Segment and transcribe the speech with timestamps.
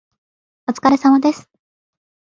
[0.67, 1.47] お疲れ様です。